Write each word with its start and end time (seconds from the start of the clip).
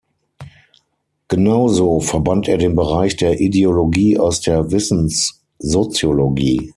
Genauso 1.27 1.99
verbannt 1.99 2.47
er 2.47 2.57
den 2.57 2.75
Bereich 2.75 3.17
der 3.17 3.39
Ideologie 3.39 4.17
aus 4.17 4.41
der 4.41 4.71
Wissenssoziologie. 4.71 6.69